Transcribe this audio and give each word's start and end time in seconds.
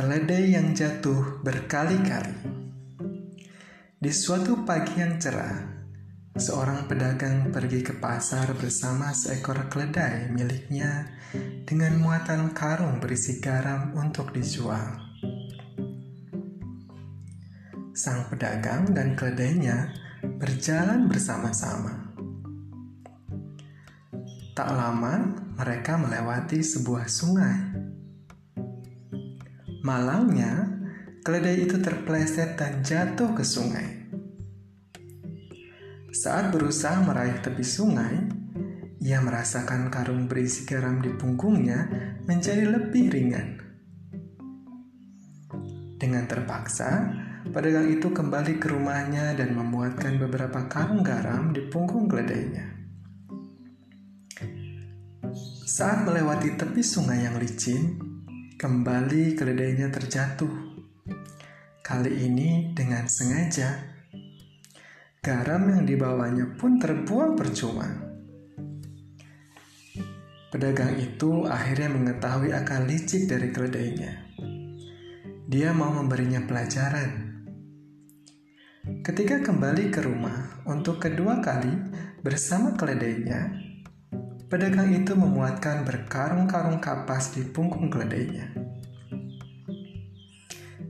Keledai 0.00 0.56
yang 0.56 0.72
jatuh 0.72 1.44
berkali-kali. 1.44 2.32
Di 4.00 4.08
suatu 4.08 4.64
pagi 4.64 4.96
yang 4.96 5.20
cerah, 5.20 5.60
seorang 6.40 6.88
pedagang 6.88 7.52
pergi 7.52 7.84
ke 7.84 8.00
pasar 8.00 8.48
bersama 8.56 9.12
seekor 9.12 9.68
keledai 9.68 10.32
miliknya 10.32 11.04
dengan 11.68 12.00
muatan 12.00 12.56
karung 12.56 12.96
berisi 12.96 13.44
garam 13.44 13.92
untuk 13.92 14.32
dijual. 14.32 15.04
Sang 17.92 18.24
pedagang 18.32 18.96
dan 18.96 19.12
keledainya 19.12 19.92
berjalan 20.40 21.12
bersama-sama. 21.12 22.08
Tak 24.56 24.68
lama, 24.72 25.44
mereka 25.60 26.00
melewati 26.00 26.64
sebuah 26.64 27.04
sungai 27.04 27.79
Malangnya, 29.80 30.68
keledai 31.24 31.64
itu 31.64 31.80
terpleset 31.80 32.60
dan 32.60 32.84
jatuh 32.84 33.32
ke 33.32 33.40
sungai. 33.40 34.12
Saat 36.12 36.52
berusaha 36.52 37.00
meraih 37.00 37.40
tepi 37.40 37.64
sungai, 37.64 38.28
ia 39.00 39.24
merasakan 39.24 39.88
karung 39.88 40.28
berisi 40.28 40.68
garam 40.68 41.00
di 41.00 41.08
punggungnya 41.16 41.88
menjadi 42.28 42.68
lebih 42.68 43.08
ringan. 43.08 43.48
Dengan 45.96 46.28
terpaksa, 46.28 47.08
pedagang 47.48 47.88
itu 47.88 48.12
kembali 48.12 48.60
ke 48.60 48.68
rumahnya 48.68 49.32
dan 49.32 49.56
membuatkan 49.56 50.20
beberapa 50.20 50.68
karung 50.68 51.00
garam 51.00 51.56
di 51.56 51.64
punggung 51.72 52.04
keledainya. 52.04 52.68
Saat 55.64 56.04
melewati 56.04 56.58
tepi 56.60 56.84
sungai 56.84 57.24
yang 57.24 57.40
licin, 57.40 58.09
Kembali 58.60 59.40
keledainya 59.40 59.88
terjatuh. 59.88 60.52
Kali 61.80 62.12
ini 62.12 62.76
dengan 62.76 63.08
sengaja. 63.08 63.72
Garam 65.24 65.64
yang 65.72 65.88
dibawanya 65.88 66.44
pun 66.60 66.76
terbuang 66.76 67.40
percuma. 67.40 67.88
Pedagang 70.52 70.92
itu 71.00 71.48
akhirnya 71.48 71.88
mengetahui 71.88 72.52
akal 72.52 72.84
licik 72.84 73.32
dari 73.32 73.48
keledainya. 73.48 74.28
Dia 75.48 75.72
mau 75.72 75.96
memberinya 75.96 76.44
pelajaran. 76.44 77.40
Ketika 79.00 79.40
kembali 79.40 79.88
ke 79.88 80.04
rumah 80.04 80.60
untuk 80.68 81.00
kedua 81.00 81.40
kali 81.40 81.72
bersama 82.20 82.76
keledainya, 82.76 83.56
Pedagang 84.50 84.90
itu 84.90 85.14
memuatkan 85.14 85.86
berkarung-karung 85.86 86.82
kapas 86.82 87.38
di 87.38 87.46
punggung 87.46 87.86
keledainya. 87.86 88.50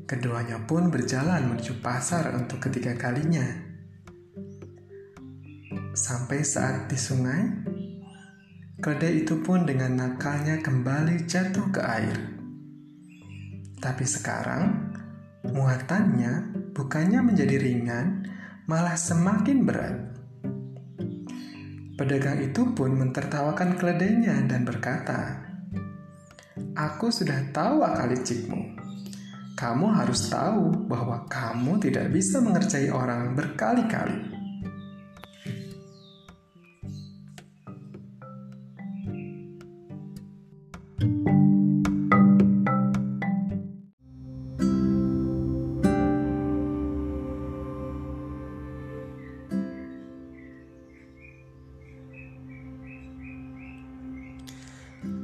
Keduanya 0.08 0.64
pun 0.64 0.88
berjalan 0.88 1.44
menuju 1.44 1.84
pasar 1.84 2.32
untuk 2.32 2.56
ketiga 2.56 2.96
kalinya. 2.96 3.44
Sampai 5.92 6.40
saat 6.40 6.88
di 6.88 6.96
sungai, 6.96 7.42
keledai 8.80 9.28
itu 9.28 9.44
pun 9.44 9.68
dengan 9.68 9.92
nakalnya 10.08 10.64
kembali 10.64 11.28
jatuh 11.28 11.68
ke 11.68 11.84
air. 11.84 12.16
Tapi 13.76 14.04
sekarang, 14.08 14.96
muatannya 15.44 16.64
bukannya 16.72 17.20
menjadi 17.20 17.60
ringan, 17.60 18.24
malah 18.64 18.96
semakin 18.96 19.68
berat. 19.68 20.09
Pedagang 22.00 22.40
itu 22.40 22.64
pun 22.72 22.96
mentertawakan 22.96 23.76
keledainya 23.76 24.48
dan 24.48 24.64
berkata, 24.64 25.36
Aku 26.72 27.12
sudah 27.12 27.52
tahu 27.52 27.84
akal 27.84 28.08
licikmu. 28.08 28.72
Kamu 29.52 29.92
harus 29.92 30.32
tahu 30.32 30.88
bahwa 30.88 31.28
kamu 31.28 31.76
tidak 31.76 32.08
bisa 32.08 32.40
mengerjai 32.40 32.88
orang 32.88 33.36
berkali-kali. 33.36 34.29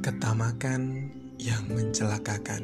Ketamakan 0.07 1.11
yang 1.35 1.67
mencelakakan. 1.67 2.63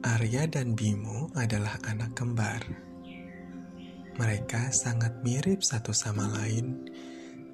Arya 0.00 0.48
dan 0.48 0.72
Bimo 0.72 1.28
adalah 1.36 1.76
anak 1.84 2.16
kembar. 2.16 2.64
Mereka 4.16 4.72
sangat 4.72 5.20
mirip 5.20 5.60
satu 5.60 5.92
sama 5.92 6.32
lain, 6.32 6.88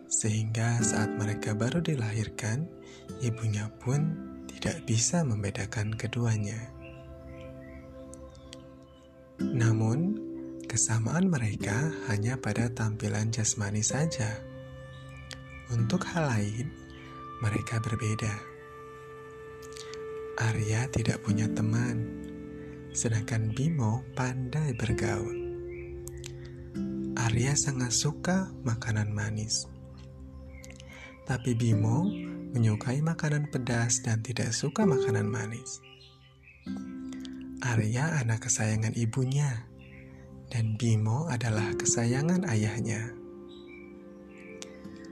sehingga 0.06 0.78
saat 0.86 1.18
mereka 1.18 1.58
baru 1.58 1.82
dilahirkan, 1.82 2.70
ibunya 3.18 3.74
pun 3.82 4.06
tidak 4.46 4.86
bisa 4.86 5.26
membedakan 5.26 5.98
keduanya. 5.98 6.70
Namun, 9.42 10.14
kesamaan 10.70 11.26
mereka 11.26 11.90
hanya 12.06 12.38
pada 12.38 12.70
tampilan 12.70 13.34
jasmani 13.34 13.82
saja. 13.82 14.30
Untuk 15.74 16.06
hal 16.06 16.30
lain, 16.30 16.85
mereka 17.40 17.76
berbeda. 17.80 18.32
Arya 20.36 20.88
tidak 20.92 21.24
punya 21.24 21.48
teman, 21.48 22.04
sedangkan 22.92 23.52
Bimo 23.56 24.04
pandai 24.12 24.76
bergaul. 24.76 25.44
Arya 27.16 27.56
sangat 27.56 27.92
suka 27.92 28.52
makanan 28.60 29.12
manis, 29.12 29.64
tapi 31.24 31.56
Bimo 31.56 32.08
menyukai 32.52 33.00
makanan 33.00 33.48
pedas 33.48 34.04
dan 34.04 34.20
tidak 34.20 34.52
suka 34.52 34.84
makanan 34.84 35.28
manis. 35.28 35.80
Arya 37.64 38.20
anak 38.20 38.44
kesayangan 38.44 38.92
ibunya, 38.92 39.64
dan 40.52 40.76
Bimo 40.76 41.32
adalah 41.32 41.72
kesayangan 41.80 42.44
ayahnya. 42.48 43.12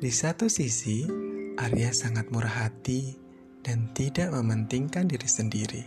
Di 0.04 0.12
satu 0.12 0.52
sisi, 0.52 1.08
Arya 1.54 1.94
sangat 1.94 2.34
murah 2.34 2.66
hati 2.66 3.14
dan 3.62 3.94
tidak 3.94 4.34
mementingkan 4.34 5.06
diri 5.06 5.28
sendiri. 5.30 5.82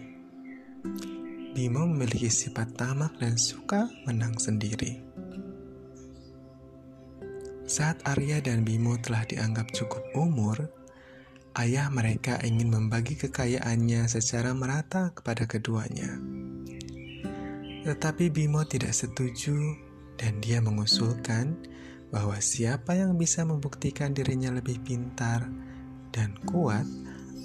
Bimo 1.52 1.84
memiliki 1.84 2.32
sifat 2.32 2.72
tamak 2.80 3.20
dan 3.20 3.36
suka 3.36 3.92
menang 4.08 4.40
sendiri. 4.40 5.04
Saat 7.68 8.00
Arya 8.08 8.40
dan 8.40 8.64
Bimo 8.64 8.96
telah 9.04 9.28
dianggap 9.28 9.68
cukup 9.76 10.08
umur, 10.16 10.72
ayah 11.60 11.92
mereka 11.92 12.40
ingin 12.48 12.72
membagi 12.72 13.20
kekayaannya 13.20 14.08
secara 14.08 14.56
merata 14.56 15.12
kepada 15.12 15.52
keduanya. 15.52 16.16
Tetapi 17.84 18.32
Bimo 18.32 18.64
tidak 18.64 18.96
setuju 18.96 19.76
dan 20.16 20.40
dia 20.40 20.64
mengusulkan 20.64 21.60
bahwa 22.08 22.40
siapa 22.40 22.96
yang 22.96 23.20
bisa 23.20 23.44
membuktikan 23.44 24.16
dirinya 24.16 24.56
lebih 24.56 24.80
pintar 24.84 25.48
dan 26.16 26.36
kuat 26.48 26.88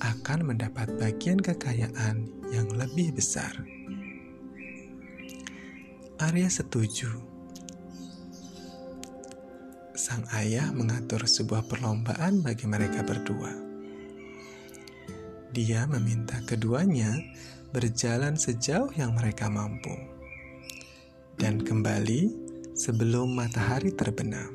akan 0.03 0.55
mendapat 0.55 0.91
bagian 0.99 1.39
kekayaan 1.39 2.27
yang 2.50 2.69
lebih 2.75 3.15
besar. 3.15 3.55
Arya 6.23 6.47
setuju. 6.47 7.11
Sang 9.99 10.26
ayah 10.35 10.70
mengatur 10.75 11.26
sebuah 11.26 11.67
perlombaan 11.67 12.43
bagi 12.43 12.67
mereka 12.67 13.03
berdua. 13.06 13.50
Dia 15.53 15.85
meminta 15.85 16.41
keduanya 16.49 17.12
berjalan 17.70 18.41
sejauh 18.41 18.88
yang 18.97 19.12
mereka 19.12 19.53
mampu 19.53 19.93
dan 21.37 21.61
kembali 21.61 22.51
sebelum 22.72 23.36
matahari 23.36 23.92
terbenam. 23.92 24.52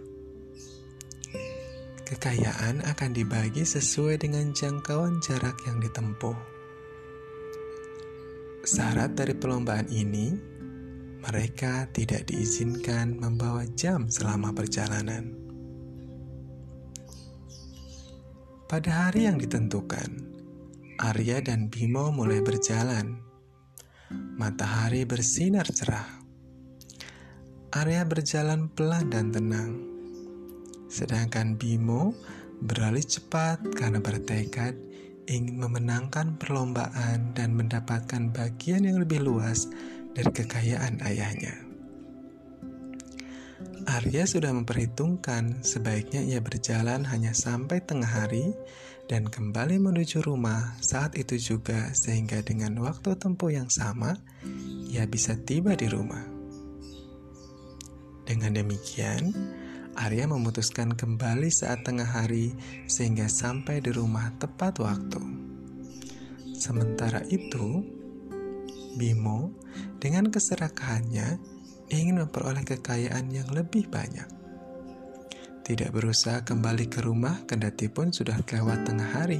Kekayaan 2.08 2.88
akan 2.88 3.12
dibagi 3.12 3.68
sesuai 3.68 4.24
dengan 4.24 4.56
jangkauan 4.56 5.20
jarak 5.20 5.60
yang 5.68 5.84
ditempuh. 5.84 6.38
Syarat 8.64 9.16
dari 9.16 9.36
perlombaan 9.36 9.92
ini, 9.92 10.32
mereka 11.24 11.88
tidak 11.92 12.32
diizinkan 12.32 13.20
membawa 13.20 13.68
jam 13.76 14.08
selama 14.08 14.56
perjalanan. 14.56 15.36
Pada 18.68 19.08
hari 19.08 19.28
yang 19.32 19.40
ditentukan, 19.40 20.28
Arya 21.00 21.40
dan 21.40 21.72
Bimo 21.72 22.12
mulai 22.12 22.44
berjalan. 22.44 23.20
Matahari 24.36 25.04
bersinar 25.04 25.68
cerah. 25.72 26.17
Arya 27.78 28.10
berjalan 28.10 28.74
pelan 28.74 29.14
dan 29.14 29.30
tenang. 29.30 29.78
Sedangkan 30.90 31.62
Bimo 31.62 32.18
beralih 32.58 33.06
cepat 33.06 33.62
karena 33.78 34.02
bertekad 34.02 34.74
ingin 35.30 35.62
memenangkan 35.62 36.42
perlombaan 36.42 37.38
dan 37.38 37.54
mendapatkan 37.54 38.34
bagian 38.34 38.82
yang 38.82 38.98
lebih 38.98 39.22
luas 39.22 39.70
dari 40.18 40.26
kekayaan 40.26 41.06
ayahnya. 41.06 41.54
Arya 43.86 44.26
sudah 44.26 44.50
memperhitungkan 44.58 45.62
sebaiknya 45.62 46.26
ia 46.26 46.42
berjalan 46.42 47.06
hanya 47.06 47.38
sampai 47.38 47.86
tengah 47.86 48.10
hari 48.10 48.58
dan 49.06 49.30
kembali 49.30 49.78
menuju 49.78 50.26
rumah 50.26 50.74
saat 50.82 51.14
itu 51.14 51.38
juga 51.38 51.94
sehingga 51.94 52.42
dengan 52.42 52.74
waktu 52.82 53.14
tempuh 53.22 53.54
yang 53.54 53.70
sama 53.70 54.18
ia 54.90 55.06
bisa 55.06 55.38
tiba 55.38 55.78
di 55.78 55.86
rumah. 55.94 56.37
Dengan 58.28 58.60
demikian, 58.60 59.32
Arya 59.96 60.28
memutuskan 60.28 60.92
kembali 60.92 61.48
saat 61.48 61.88
tengah 61.88 62.04
hari 62.04 62.52
sehingga 62.84 63.32
sampai 63.32 63.80
di 63.80 63.96
rumah 63.96 64.36
tepat 64.36 64.84
waktu. 64.84 65.24
Sementara 66.52 67.24
itu, 67.32 67.88
Bimo 69.00 69.56
dengan 70.04 70.28
keserakahannya 70.28 71.40
ingin 71.88 72.20
memperoleh 72.20 72.68
kekayaan 72.68 73.32
yang 73.32 73.48
lebih 73.48 73.88
banyak. 73.88 74.28
Tidak 75.64 75.96
berusaha 75.96 76.44
kembali 76.44 76.92
ke 76.92 77.00
rumah 77.08 77.48
kendati 77.48 77.88
pun 77.88 78.12
sudah 78.12 78.44
lewat 78.44 78.84
tengah 78.84 79.24
hari. 79.24 79.40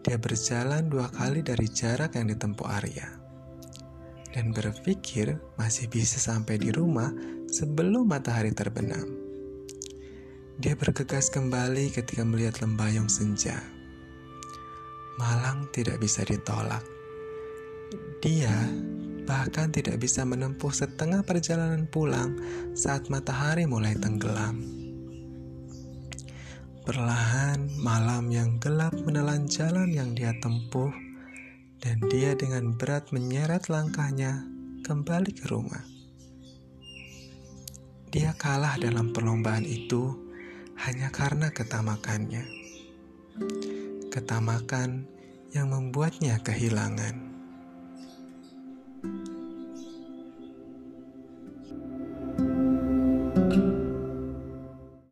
Dia 0.00 0.16
berjalan 0.16 0.88
dua 0.88 1.12
kali 1.12 1.44
dari 1.44 1.68
jarak 1.68 2.16
yang 2.16 2.32
ditempuh 2.32 2.68
Arya 2.72 3.19
dan 4.30 4.54
berpikir 4.54 5.38
masih 5.58 5.90
bisa 5.90 6.18
sampai 6.18 6.58
di 6.58 6.70
rumah 6.70 7.10
sebelum 7.50 8.06
matahari 8.06 8.54
terbenam. 8.54 9.06
Dia 10.60 10.76
bergegas 10.76 11.32
kembali 11.32 11.88
ketika 11.90 12.22
melihat 12.22 12.60
lembayung 12.60 13.08
senja. 13.08 13.58
Malang 15.16 15.68
tidak 15.72 15.98
bisa 15.98 16.20
ditolak. 16.22 16.84
Dia 18.20 18.52
bahkan 19.24 19.72
tidak 19.72 19.98
bisa 19.98 20.22
menempuh 20.22 20.70
setengah 20.70 21.24
perjalanan 21.24 21.88
pulang 21.88 22.36
saat 22.76 23.08
matahari 23.08 23.64
mulai 23.64 23.96
tenggelam. 23.96 24.60
Perlahan 26.84 27.70
malam 27.80 28.28
yang 28.28 28.60
gelap 28.60 28.92
menelan 29.04 29.48
jalan 29.48 29.88
yang 29.92 30.12
dia 30.12 30.34
tempuh 30.44 31.09
dan 31.80 31.96
dia 32.12 32.36
dengan 32.36 32.76
berat 32.76 33.08
menyeret 33.08 33.72
langkahnya 33.72 34.44
kembali 34.84 35.32
ke 35.32 35.48
rumah. 35.48 35.80
Dia 38.12 38.36
kalah 38.36 38.76
dalam 38.76 39.16
perlombaan 39.16 39.64
itu 39.64 40.12
hanya 40.76 41.08
karena 41.08 41.48
ketamakannya. 41.48 42.44
Ketamakan 44.12 45.08
yang 45.56 45.72
membuatnya 45.72 46.36
kehilangan. 46.44 47.16